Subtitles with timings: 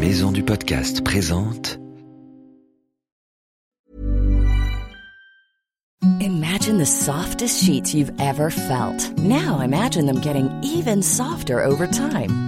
[0.00, 1.80] Maison du podcast présente
[6.20, 9.18] Imagine the softest sheets you've ever felt.
[9.18, 12.47] Now imagine them getting even softer over time.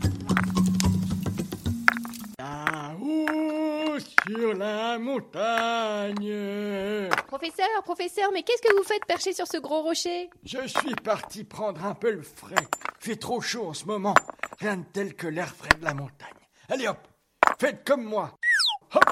[4.51, 6.33] Sur la montagne.
[7.27, 10.29] Professeur, professeur, mais qu'est-ce que vous faites perché sur ce gros rocher?
[10.43, 12.55] Je suis parti prendre un peu le frais.
[12.99, 14.15] Fait trop chaud en ce moment.
[14.59, 16.29] Rien de tel que l'air frais de la montagne.
[16.69, 16.97] Allez hop,
[17.59, 18.31] faites comme moi.
[18.93, 19.03] Hop,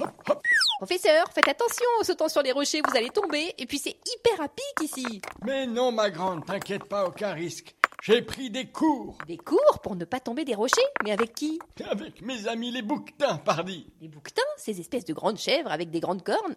[0.00, 0.42] hop, hop.
[0.78, 4.44] Professeur, faites attention en sautant sur les rochers, vous allez tomber, et puis c'est hyper
[4.44, 5.22] à pic ici.
[5.44, 7.74] Mais non, ma grande, t'inquiète pas, aucun risque.
[8.06, 11.58] J'ai pris des cours Des cours pour ne pas tomber des rochers Mais avec qui?
[11.88, 13.86] Avec mes amis les bouquetins, pardi.
[13.98, 16.54] Des bouquetins, ces espèces de grandes chèvres avec des grandes cornes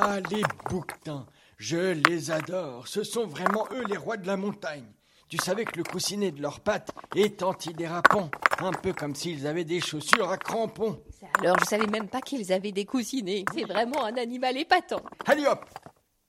[0.00, 0.40] Ah, les
[0.70, 1.26] bouquetins,
[1.58, 2.88] je les adore.
[2.88, 4.86] Ce sont vraiment eux les rois de la montagne.
[5.28, 8.30] Tu savais que le coussinet de leurs pattes est antidérapant,
[8.60, 11.02] un peu comme s'ils avaient des chaussures à crampons.
[11.40, 13.44] Alors je savais même pas qu'ils avaient des coussinets.
[13.52, 15.02] C'est vraiment un animal épatant.
[15.26, 15.66] Allez hop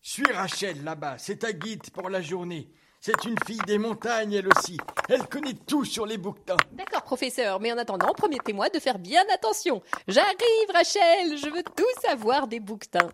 [0.01, 2.69] Suis Rachel là-bas, c'est ta guide pour la journée.
[3.05, 4.77] C'est une fille des montagnes, elle aussi.
[5.09, 6.55] Elle connaît tout sur les bouquetins.
[6.71, 9.83] D'accord, professeur, mais en attendant, promettez-moi de faire bien attention.
[10.07, 13.11] J'arrive, Rachel, je veux tout savoir des bouquetins.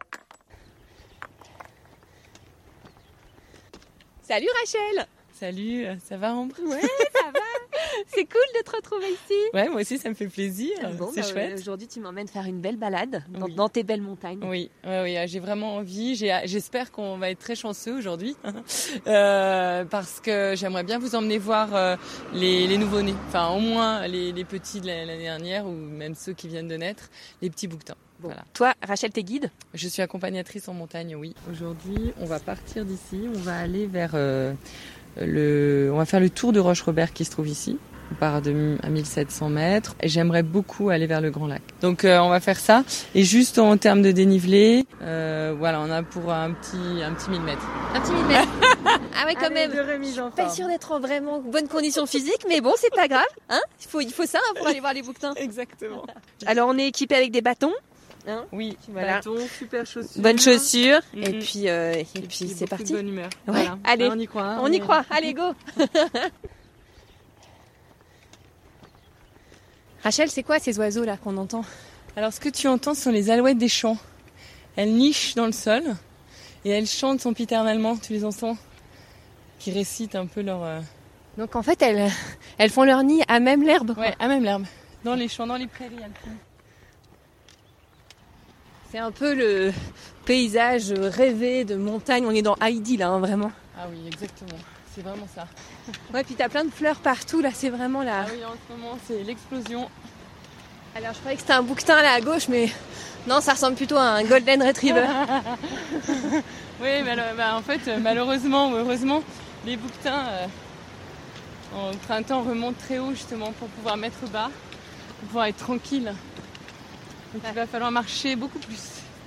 [4.21, 6.55] Salut Rachel Salut, euh, ça va Ambre?
[6.61, 7.48] Ouais, ça va
[8.11, 11.21] C'est cool de te retrouver ici Ouais, moi aussi ça me fait plaisir, Bon, c'est
[11.21, 11.59] bah, chouette.
[11.59, 13.55] Aujourd'hui, tu m'emmènes faire une belle balade dans, Oui.
[13.55, 14.39] dans tes belles montagnes.
[14.43, 16.15] Oui, ouais, oui, j'ai vraiment envie.
[16.15, 18.35] J'espère qu'on va être très chanceux aujourd'hui,
[19.07, 21.95] Euh, parce que j'aimerais bien vous emmener voir euh,
[22.33, 26.15] les, les nouveau-nés, enfin au moins les, les petits de la- l'année dernière ou même
[26.15, 27.09] ceux qui viennent de naître,
[27.41, 27.95] les petits bouquetins.
[28.19, 28.43] Voilà.
[28.53, 29.49] Toi, Rachel, t'es guide?
[29.73, 31.33] Je suis accompagnatrice en montagne, oui.
[31.51, 34.53] Aujourd'hui, on va partir d'ici, on va aller vers euh,
[35.19, 37.77] le, on va faire le tour de Roche-Robert qui se trouve ici.
[38.11, 41.61] On part de, à 1700 mètres et j'aimerais beaucoup aller vers le Grand Lac.
[41.81, 42.83] Donc euh, on va faire ça.
[43.13, 47.29] Et juste en termes de dénivelé, euh, voilà, on a pour un petit, un petit
[47.29, 47.61] 1000 mètres.
[47.93, 48.47] Un petit millimètre.
[49.15, 49.71] ah ouais, quand Allez, même.
[49.71, 50.55] de remise en Pas forme.
[50.55, 53.21] sûr d'être en vraiment bonne condition physique, mais bon, c'est pas grave.
[53.49, 55.33] Hein il, faut, il faut ça hein, pour aller voir les bouquetins.
[55.37, 56.03] Exactement.
[56.47, 57.73] Alors, on est équipé avec des bâtons,
[58.27, 59.17] hein, Oui, Voilà.
[59.17, 60.21] bâton, super chaussures.
[60.21, 61.39] bonnes chaussures, et Mhm.
[61.39, 62.91] puis, euh, et Et puis puis c'est parti.
[62.93, 63.29] bonne humeur.
[63.47, 63.77] Ouais, Voilà.
[63.83, 64.07] allez.
[64.09, 64.43] Ah, on y croit.
[64.43, 65.05] hein, On y croit.
[65.11, 65.43] Allez, go
[70.03, 71.63] Rachel, c'est quoi ces oiseaux là qu'on entend?
[72.15, 73.97] Alors, ce que tu entends ce sont les alouettes des champs.
[74.75, 75.83] Elles nichent dans le sol
[76.65, 77.97] et elles chantent sempiternellement.
[77.97, 78.57] Tu les entends
[79.59, 80.63] Qui récitent un peu leur.
[80.63, 80.79] euh,
[81.37, 82.09] Donc en fait, elles,
[82.57, 83.93] elles font leur nid à même l'herbe.
[83.97, 84.65] Ouais, à même l'herbe.
[85.03, 85.95] Dans les champs, dans les prairies.
[88.91, 89.71] C'est un peu le
[90.25, 92.25] paysage rêvé de montagne.
[92.25, 93.51] On est dans Heidi là, hein, vraiment.
[93.77, 94.57] Ah oui, exactement.
[94.95, 95.47] C'est vraiment ça.
[96.13, 97.49] Ouais, puis t'as plein de fleurs partout là.
[97.53, 98.25] C'est vraiment là.
[98.25, 99.89] Ah oui, en ce moment, c'est l'explosion.
[100.95, 102.69] Alors je croyais que c'était un bouquetin là à gauche, mais
[103.27, 105.05] non, ça ressemble plutôt à un golden retriever.
[106.81, 109.21] Oui, mais alors, bah, en fait, euh, malheureusement ou heureusement,
[109.65, 110.47] les bouquetins euh,
[111.75, 114.49] en printemps remontent très haut justement pour pouvoir mettre bas,
[115.19, 116.13] pour pouvoir être tranquille.
[117.33, 118.79] Donc il va falloir marcher beaucoup plus.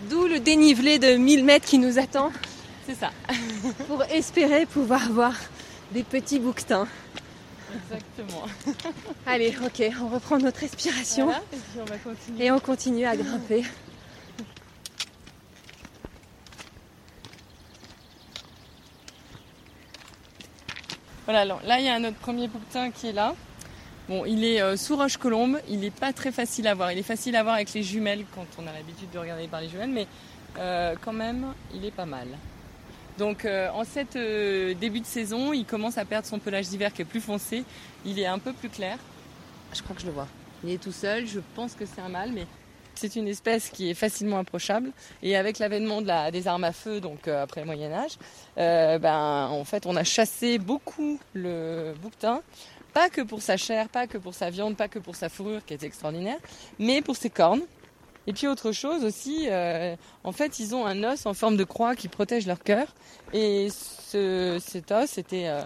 [0.08, 2.32] D'où le dénivelé de 1000 mètres qui nous attend
[2.87, 3.11] C'est ça.
[3.87, 5.34] pour espérer pouvoir voir
[5.93, 6.88] des petits bouquetins.
[7.75, 8.44] Exactement.
[9.26, 12.44] Allez, ok, on reprend notre respiration Voilà, et puis on va continuer.
[12.44, 13.64] et on continue à grimper.
[21.25, 23.34] Voilà, alors là, il y a notre premier bouquetin qui est là.
[24.08, 26.90] Bon, il est euh, sous roche colombe, il n'est pas très facile à voir.
[26.90, 29.61] Il est facile à voir avec les jumelles quand on a l'habitude de regarder par
[29.61, 30.08] les jumelles, mais
[30.58, 32.26] euh, quand même, il est pas mal.
[33.19, 36.93] Donc, euh, en cette euh, début de saison, il commence à perdre son pelage d'hiver
[36.93, 37.64] qui est plus foncé.
[38.05, 38.99] Il est un peu plus clair.
[39.75, 40.29] Je crois que je le vois.
[40.64, 42.47] Il est tout seul, je pense que c'est un mâle, mais
[42.94, 44.93] c'est une espèce qui est facilement approchable.
[45.23, 48.12] Et avec l'avènement de la- des armes à feu, donc euh, après le Moyen Âge,
[48.56, 52.43] ben, en fait, on a chassé beaucoup le bouquetin.
[52.94, 55.65] Pas que pour sa chair, pas que pour sa viande, pas que pour sa fourrure
[55.65, 56.37] qui est extraordinaire,
[56.79, 57.62] mais pour ses cornes.
[58.27, 61.65] Et puis autre chose aussi, euh, en fait, ils ont un os en forme de
[61.65, 62.87] croix qui protège leur cœur.
[63.33, 65.63] Et ce, cet os était, euh,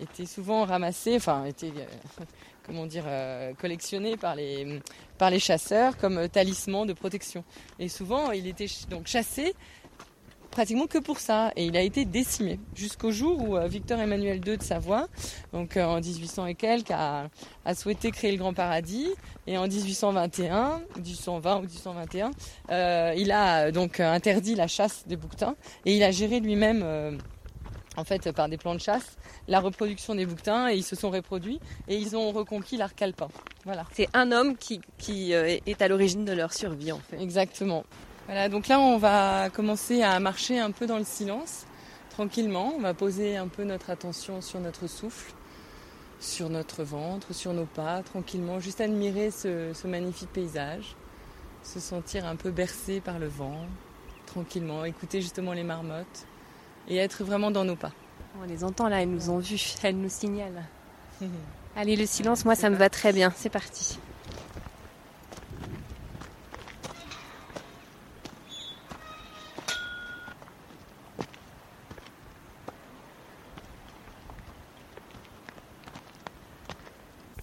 [0.00, 2.24] était souvent ramassé, enfin, était, euh,
[2.66, 4.80] comment dire, euh, collectionné par les,
[5.18, 7.42] par les chasseurs comme talisman de protection.
[7.78, 9.54] Et souvent, il était donc chassé
[10.56, 11.52] pratiquement que pour ça.
[11.54, 15.06] Et il a été décimé jusqu'au jour où euh, Victor Emmanuel II de Savoie,
[15.52, 17.28] donc euh, en 1800 et quelques, a,
[17.66, 19.10] a souhaité créer le Grand Paradis.
[19.46, 22.30] Et en 1821, 1820 ou 1821,
[22.70, 27.12] euh, il a donc interdit la chasse des bouquetins et il a géré lui-même, euh,
[27.98, 29.18] en fait, par des plans de chasse,
[29.48, 33.28] la reproduction des bouquetins et ils se sont reproduits et ils ont reconquis l'arc alpin.
[33.66, 33.84] Voilà.
[33.92, 37.20] C'est un homme qui, qui est à l'origine de leur survie en fait.
[37.20, 37.84] Exactement.
[38.26, 41.64] Voilà, donc là on va commencer à marcher un peu dans le silence,
[42.10, 42.72] tranquillement.
[42.76, 45.32] On va poser un peu notre attention sur notre souffle,
[46.20, 50.96] sur notre ventre, sur nos pas, tranquillement, juste admirer ce, ce magnifique paysage,
[51.62, 53.64] se sentir un peu bercé par le vent,
[54.26, 56.26] tranquillement, écouter justement les marmottes
[56.88, 57.92] et être vraiment dans nos pas.
[58.42, 60.64] On les entend là, elles nous ont vus, elles nous signalent.
[61.76, 63.98] Allez, le silence, moi ça me va très bien, c'est parti.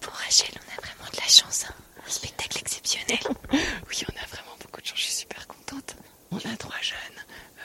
[0.00, 1.64] Pour Rachel, on a vraiment de la chance.
[1.68, 1.74] hein.
[2.06, 3.18] Un spectacle exceptionnel.
[3.52, 5.96] Oui, on a vraiment beaucoup de chance, je suis super contente.
[6.30, 6.98] On a trois jeunes,
[7.58, 7.62] euh,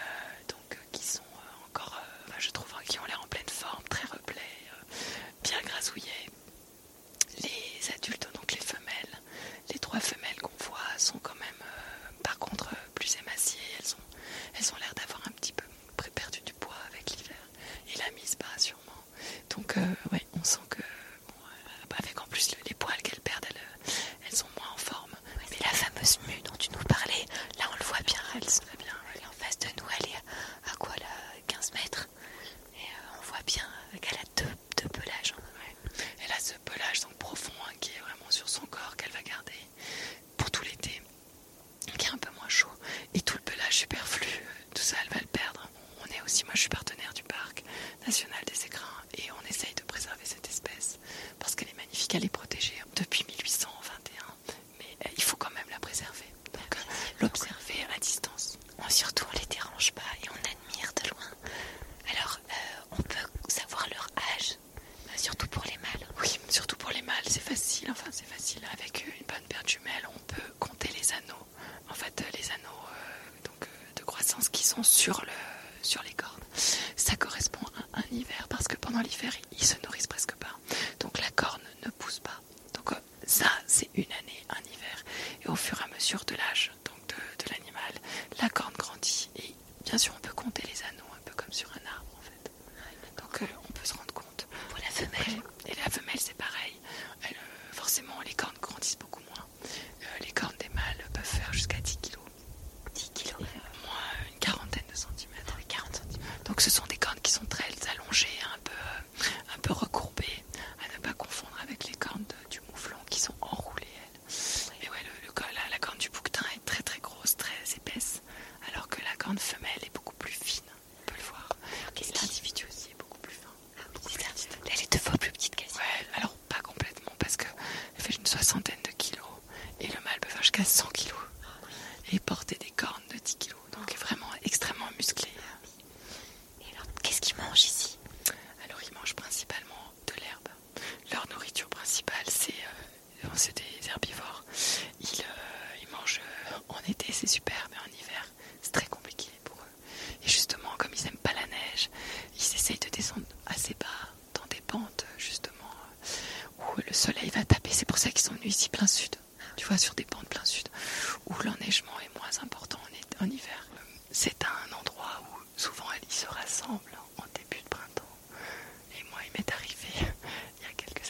[0.47, 3.27] donc euh, qui sont euh, encore, euh, enfin, je trouve, hein, qui ont l'air en
[3.27, 4.95] pleine forme, très replets, euh,
[5.43, 6.29] bien grasouillés.
[7.43, 9.19] Les adultes, donc les femelles,
[9.73, 13.59] les trois femelles qu'on voit sont quand même, euh, par contre, euh, plus émaciées.
[13.79, 14.05] Elles ont,
[14.57, 15.65] elles ont l'air d'avoir un petit peu
[15.97, 17.35] pré- perdu du poids avec l'hiver
[17.93, 18.83] et la mise bas sûrement.
[19.49, 20.79] Donc, euh, ouais, on sent que,
[21.27, 23.91] bon, euh, avec en plus le- les poils qu'elles perdent, elles, euh,
[24.27, 25.11] elles sont moins en forme.
[25.51, 25.57] Mais
[26.09, 26.48] la fameuse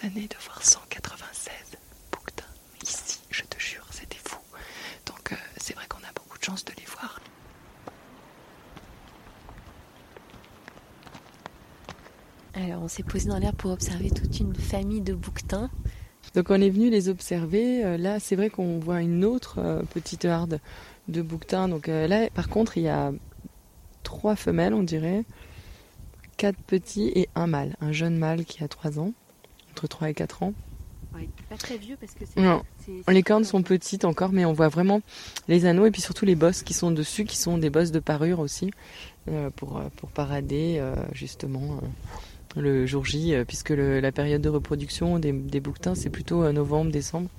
[0.03, 1.53] années, de voir 196
[2.12, 2.46] bouquetins
[2.84, 3.20] ici.
[3.29, 4.38] Je te jure, c'était fou.
[5.06, 7.20] Donc, euh, c'est vrai qu'on a beaucoup de chance de les voir.
[12.53, 15.70] Alors, on s'est posé dans l'air pour observer toute une famille de bouquetins.
[16.36, 17.84] Donc on est venu les observer.
[17.84, 20.60] Euh, Là, c'est vrai qu'on voit une autre euh, petite harde
[21.08, 21.68] de bouquetins.
[21.68, 23.12] Donc là, par contre, il y a
[24.03, 25.24] trois femelles, on dirait,
[26.38, 29.13] quatre petits et un mâle, un jeune mâle qui a trois ans,
[29.80, 30.54] entre 3 et 4 ans.
[31.50, 32.42] pas très vieux parce que c'est.
[32.42, 32.64] Non.
[33.08, 35.02] Les cornes sont petites encore, mais on voit vraiment
[35.48, 38.00] les anneaux et puis surtout les bosses qui sont dessus, qui sont des bosses de
[38.00, 38.72] parure aussi,
[39.30, 41.80] euh, pour, euh, pour parader euh, justement
[42.58, 46.52] euh, le jour J, puisque le- la période de reproduction des, des bouquetins, c'est plutôt
[46.52, 47.30] novembre, décembre.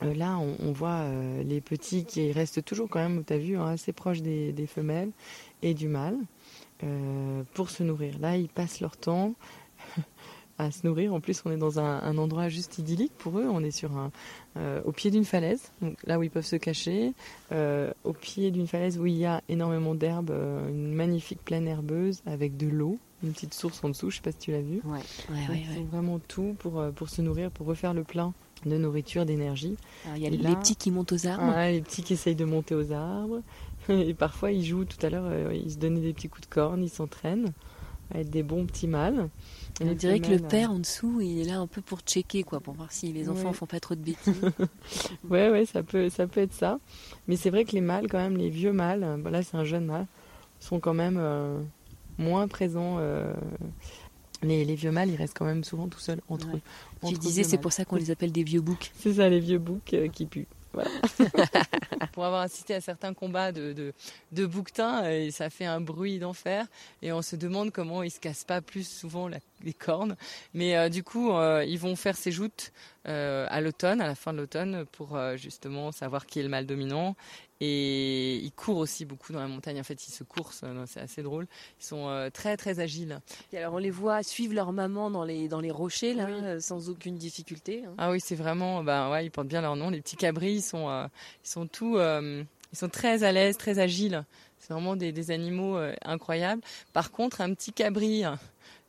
[0.00, 1.02] Là, on, on voit
[1.44, 4.68] les petits qui restent toujours quand même, tu as vu, hein, assez proches des, des
[4.68, 5.10] femelles
[5.62, 6.18] et du mâle
[7.54, 8.14] pour se nourrir.
[8.20, 9.34] Là, ils passent leur temps
[10.58, 11.14] à se nourrir.
[11.14, 13.46] En plus, on est dans un, un endroit juste idyllique pour eux.
[13.48, 14.10] On est sur un,
[14.56, 17.12] euh, au pied d'une falaise, donc là où ils peuvent se cacher,
[17.52, 21.68] euh, au pied d'une falaise où il y a énormément d'herbes, euh, une magnifique plaine
[21.68, 24.10] herbeuse avec de l'eau, une petite source en dessous.
[24.10, 24.80] Je sais pas si tu l'as vu.
[24.84, 24.98] Ouais,
[25.30, 25.64] ouais, Donc, ouais.
[25.72, 28.34] Ils ont vraiment tout pour, euh, pour se nourrir, pour refaire le plein
[28.66, 29.76] de nourriture, d'énergie.
[30.16, 31.52] Il y a les petits qui montent aux arbres.
[31.54, 33.42] Ah, les petits qui essayent de monter aux arbres.
[33.88, 34.84] Et parfois, ils jouent.
[34.84, 37.52] Tout à l'heure, ils se donnaient des petits coups de corne, ils s'entraînent
[38.14, 39.28] à être des bons petits mâles.
[39.80, 42.42] Et On dirait que le père en dessous, il est là un peu pour checker,
[42.42, 43.54] quoi, pour voir si les enfants Ouais.
[43.54, 44.42] font pas trop de bêtises.
[44.44, 44.66] euh,
[45.30, 46.80] Ouais, ouais, ça peut, ça peut être ça.
[47.28, 49.56] Mais c'est vrai que les mâles, quand même, les vieux mâles, euh, bah là, c'est
[49.56, 50.06] un jeune mâle,
[50.60, 51.60] sont quand même euh,
[52.18, 52.96] moins présents.
[52.98, 53.32] euh,
[54.42, 56.54] les, les vieux mâles, ils restent quand même souvent tout seuls entre Ouais.
[56.56, 56.60] eux.
[57.02, 58.90] Tu entre disais, vieux c'est pour ça qu'on les appelle des vieux boucs.
[58.98, 60.46] C'est ça, les vieux boucs euh, qui puent.
[62.12, 63.92] Pour avoir assisté à certains combats de,
[64.32, 66.66] de, bouquetins, euh, ça fait un bruit d'enfer.
[67.02, 70.16] Et on se demande comment ils se cassent pas plus souvent la- les cornes.
[70.54, 72.72] Mais euh, du coup, euh, ils vont faire ces joutes
[73.06, 76.66] euh, à l'automne, à la fin de l'automne, pour justement savoir qui est le mâle
[76.66, 77.16] dominant.
[77.60, 79.80] Et ils courent aussi beaucoup dans la montagne.
[79.80, 81.46] En fait, ils se coursent, euh, c'est assez drôle.
[81.80, 83.20] Ils sont très très agiles.
[83.52, 86.62] Et alors, on les voit suivre leur maman dans les, dans les rochers, là, Oui.
[86.62, 87.84] sans aucune difficulté.
[87.84, 87.94] hein.
[87.98, 89.90] Ah oui, c'est vraiment, bah ouais, ils portent bien leur nom.
[89.90, 91.08] Les petits cabris, ils sont,
[91.44, 92.46] ils sont tout, ils
[92.78, 94.24] sont très à l'aise, très agiles.
[94.60, 96.62] C'est vraiment des, des animaux euh, incroyables.
[96.92, 98.24] Par contre, un petit cabri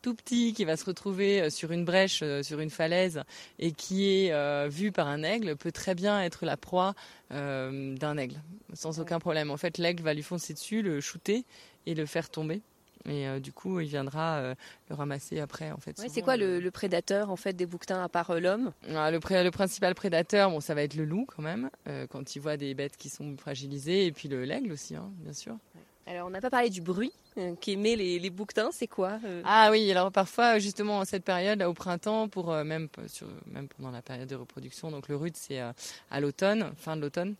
[0.01, 3.24] tout petit qui va se retrouver euh, sur une brèche, euh, sur une falaise,
[3.60, 6.94] et qui est euh, vu par un aigle, peut très bien être la proie
[7.32, 8.41] euh, d'un aigle,
[8.74, 9.51] sans aucun problème.
[9.51, 11.46] En fait, l'aigle va lui foncer dessus, le shooter
[11.86, 12.62] et le faire tomber.
[13.06, 14.56] Et euh, du coup, il viendra euh,
[14.89, 15.72] le ramasser après.
[15.72, 18.74] En fait, Ouais, c'est quoi le- prédateur, en fait, des bouquetins, à part euh, l'homme?
[18.94, 21.70] Ah, le, le principal prédateur, bon, ça va être le loup quand même,
[22.10, 25.34] quand il voit des bêtes qui sont fragilisées, et puis le l'aigle aussi, hein, bien
[25.34, 25.56] sûr.
[26.10, 29.44] Alors, on n'a pas parlé du bruit euh, qu'émet les, les bouquetins, c'est quoi euh
[29.46, 33.28] Ah oui, alors parfois, justement, en cette période, là, au printemps, pour euh, même, sur,
[33.46, 35.72] même pendant la période de reproduction, donc le rude, c'est euh,
[36.10, 37.36] à l'automne, fin de l'automne.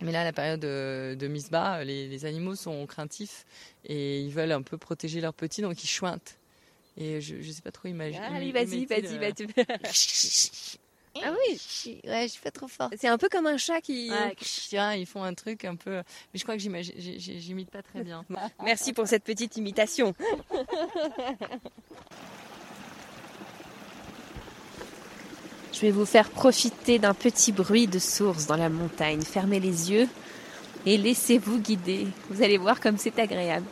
[0.00, 3.46] Mais là, la période de, de mise bas, les, les animaux sont craintifs
[3.84, 6.36] et ils veulent un peu protéger leurs petits, donc ils chointent.
[6.96, 8.24] Et je ne sais pas trop imaginer.
[8.24, 9.46] Allez, vas-y, vas-y, vas-y.
[11.22, 12.90] ah oui, Ouais, je suis pas trop fort.
[12.98, 14.10] c'est un peu comme un chat qui...
[14.68, 15.96] Tiens, ils font un truc un peu.
[15.96, 18.24] Mais je crois que j'imite pas très bien.
[18.64, 20.14] Merci pour cette petite imitation.
[25.72, 29.22] Je vais vous faire profiter d'un petit bruit de source dans la montagne.
[29.22, 30.08] Fermez les yeux
[30.86, 32.06] et laissez-vous guider.
[32.30, 33.66] Vous allez voir comme c'est agréable.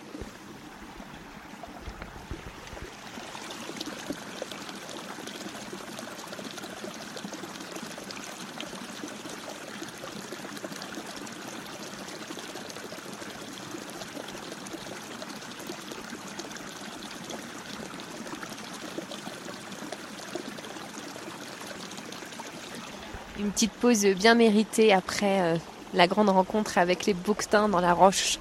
[23.52, 25.56] Petite pause bien méritée après euh,
[25.94, 28.38] la grande rencontre avec les bouquetins dans la roche.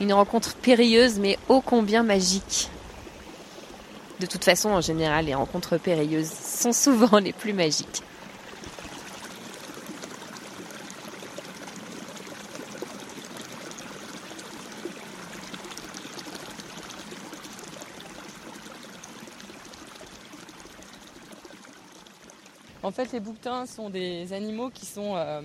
[0.00, 2.68] Une rencontre périlleuse mais ô combien magique.
[4.20, 8.02] De toute façon, en général, les rencontres périlleuses sont souvent les plus magiques.
[22.84, 25.40] En fait, les bouquetins sont des animaux qui sont euh,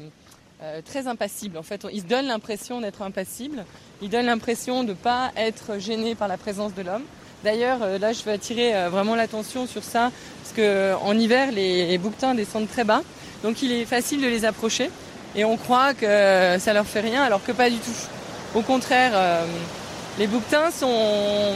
[0.62, 1.58] euh, très impassibles.
[1.58, 3.64] En fait, ils donnent l'impression d'être impassibles.
[4.02, 7.04] Ils donnent l'impression de ne pas être gênés par la présence de l'homme.
[7.46, 10.12] D'ailleurs, euh, là, je veux attirer vraiment l'attention sur ça,
[10.44, 13.04] parce que en hiver, les bouquetins descendent très bas,
[13.42, 14.92] donc il est facile de les approcher,
[15.34, 17.96] et on croit que ça leur fait rien, alors que pas du tout.
[18.54, 19.14] Au contraire,
[20.18, 21.54] les bouquetins sont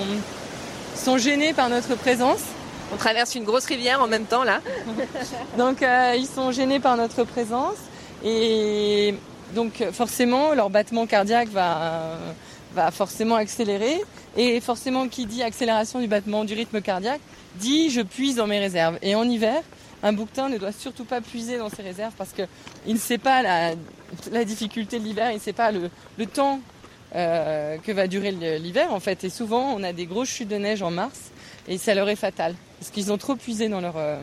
[1.18, 2.53] gênés par notre présence.
[2.94, 4.62] On traverse une grosse rivière en même temps là.
[5.58, 5.84] donc
[6.16, 7.78] ils sont gênés par notre présence,
[8.24, 9.16] et
[9.56, 12.18] donc forcément, leur battement cardiaque va
[12.74, 14.02] va forcément accélérer.
[14.36, 17.22] Et forcément, qui dit accélération du battement du rythme cardiaque,
[17.56, 18.98] dit je puise dans mes réserves.
[19.02, 19.62] Et en hiver,
[20.02, 22.48] un bouquetin ne doit surtout pas puiser dans ses réserves parce qu'il
[22.94, 25.90] ne sait pas la, difficulté de l'hiver, il ne sait pas le,
[26.26, 26.60] temps
[27.16, 29.24] euh, que va durer l'hiver en fait.
[29.24, 31.32] Et souvent, on a des grosses chutes de neige en mars
[31.68, 34.22] et ça leur est fatal parce qu'ils ont trop puisé dans leur, euh,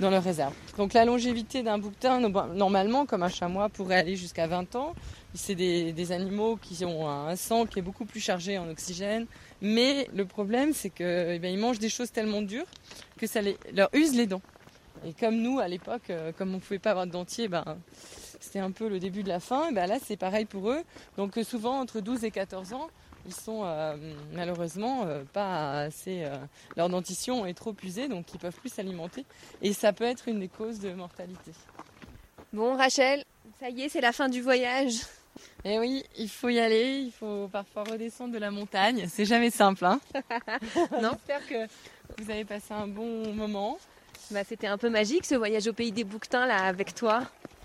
[0.00, 0.52] dans leur réserve.
[0.76, 4.94] Donc la longévité d'un bouquetin, normalement, comme un chamois, pourrait aller jusqu'à 20 ans.
[5.34, 9.26] C'est des, animaux qui ont un sang qui est beaucoup plus chargé en oxygène.
[9.62, 12.66] Mais le problème, c'est qu'ils eh mangent des choses tellement dures
[13.16, 13.40] que ça
[13.72, 14.42] leur use les dents.
[15.06, 17.64] Et comme nous, à l'époque, euh, comme on ne pouvait pas avoir de dentier, ben,
[18.40, 19.70] c'était un peu le début de la fin.
[19.70, 20.82] Et ben là, c'est pareil pour eux.
[21.16, 22.88] Donc euh, souvent, entre 12 et 14 ans,
[23.26, 23.96] ils sont euh,
[24.32, 26.24] malheureusement pas assez.
[26.76, 29.24] leur dentition est trop usée, donc ils peuvent plus s'alimenter.
[29.62, 31.52] Et ça peut être une des causes de mortalité.
[32.52, 33.24] Bon, Rachel,
[33.58, 35.00] ça y est, c'est la fin du voyage.
[35.64, 39.06] Eh oui, il faut y aller, il faut parfois redescendre de la montagne.
[39.08, 40.00] C'est jamais simple, hein
[41.02, 41.12] Non.
[41.12, 43.78] J'espère que vous avez passé un bon moment.
[44.30, 47.22] Bah, c'était un peu magique ce voyage au pays des bouquetins là avec toi.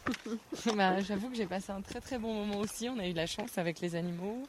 [0.76, 2.90] bah, J'avoue que j'ai passé un très très bon moment aussi.
[2.90, 4.44] On a eu de la chance avec les animaux,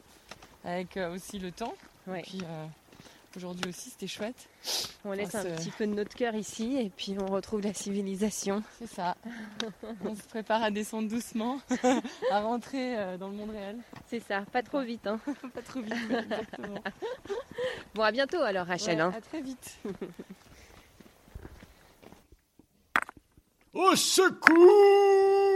[0.65, 1.75] avec euh, aussi le temps.
[2.07, 2.23] Ouais.
[2.23, 2.67] puis, euh,
[3.37, 4.49] Aujourd'hui aussi, c'était chouette.
[5.05, 8.65] On laisse un petit peu de notre cœur ici et puis on retrouve la civilisation.
[8.81, 9.17] C'est ça.
[10.05, 11.61] on se prépare à descendre doucement,
[12.33, 13.79] à rentrer euh, dans le monde réel.
[14.09, 15.07] C'est ça, pas trop vite.
[15.07, 15.21] Hein.
[15.55, 16.83] pas trop vite, exactement.
[17.95, 19.01] Bon, à bientôt alors, Rachel.
[19.01, 19.13] hein.
[19.17, 19.79] À très vite.
[23.73, 25.50] Au secours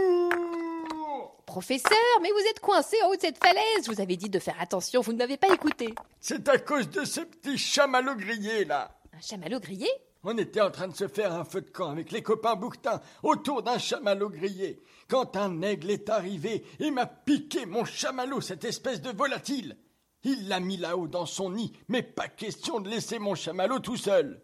[1.55, 3.85] Professeur, mais vous êtes coincé en haut de cette falaise.
[3.85, 5.95] Je vous avais dit de faire attention, vous ne m'avez pas écouté.
[6.19, 8.99] C'est à cause de ce petit chamallow grillé là.
[9.13, 9.87] Un chamallow grillé?
[10.25, 12.99] On était en train de se faire un feu de camp avec les copains bouquetins
[13.23, 14.83] autour d'un chamallow grillé.
[15.07, 19.77] Quand un aigle est arrivé et m'a piqué mon chamallow, cette espèce de volatile.
[20.25, 23.95] Il l'a mis là-haut dans son nid, mais pas question de laisser mon chamallow tout
[23.95, 24.43] seul.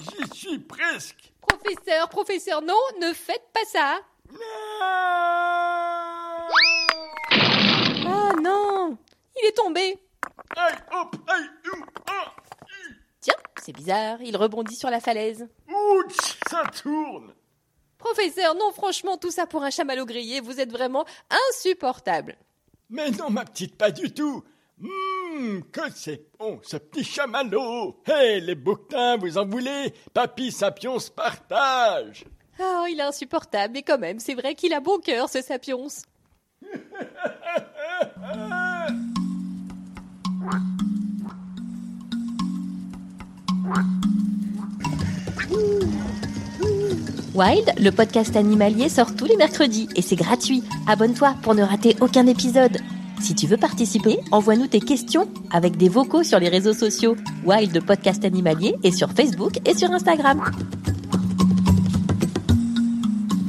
[0.00, 1.34] J'y suis presque.
[1.42, 4.00] Professeur, professeur, non, ne faites pas ça.
[8.06, 8.96] Oh non
[9.40, 9.98] Il est tombé
[13.20, 15.48] Tiens, c'est bizarre, il rebondit sur la falaise.
[15.68, 17.32] Ouch, ça tourne
[17.98, 21.06] Professeur, non, franchement, tout ça pour un chamallow grillé, vous êtes vraiment
[21.50, 22.36] insupportable.
[22.90, 24.44] Mais non, ma petite, pas du tout.
[24.82, 28.02] Hum, que c'est bon, ce petit chamallow.
[28.06, 29.94] Hé, les bouquetins, vous en voulez?
[30.12, 32.24] Papy Sapion se partage.
[32.60, 35.76] Oh, il est insupportable, mais quand même, c'est vrai qu'il a bon cœur, ce Sapiens.
[47.34, 50.62] Wild, le podcast animalier, sort tous les mercredis et c'est gratuit.
[50.86, 52.78] Abonne-toi pour ne rater aucun épisode.
[53.20, 57.84] Si tu veux participer, envoie-nous tes questions avec des vocaux sur les réseaux sociaux Wild
[57.84, 60.42] Podcast Animalier et sur Facebook et sur Instagram.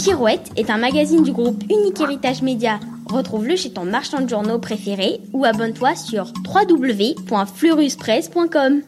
[0.06, 2.80] Pirouette est un magazine du groupe Unique Héritage Média.
[3.08, 8.84] Retrouve-le chez ton marchand de journaux préféré ou abonne-toi sur www.fleuruspresse.com.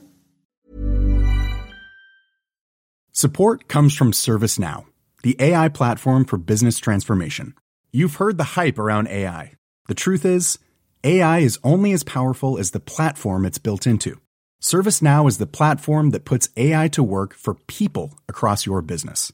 [3.11, 4.85] Support comes from ServiceNow,
[5.23, 7.55] the AI platform for business transformation.
[7.91, 9.53] You've heard the hype around AI.
[9.87, 10.59] The truth is,
[11.03, 14.19] AI is only as powerful as the platform it's built into.
[14.61, 19.33] ServiceNow is the platform that puts AI to work for people across your business